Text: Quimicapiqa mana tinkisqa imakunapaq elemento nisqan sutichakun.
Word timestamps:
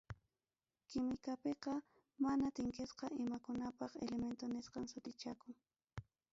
Quimicapiqa 0.89 1.73
mana 2.23 2.45
tinkisqa 2.55 3.05
imakunapaq 3.23 3.91
elemento 4.03 4.45
nisqan 4.47 4.85
sutichakun. 4.91 5.53